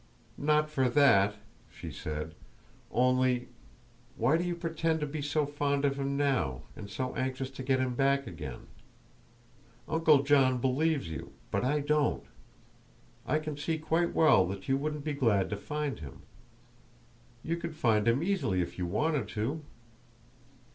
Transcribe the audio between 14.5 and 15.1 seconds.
you wouldn't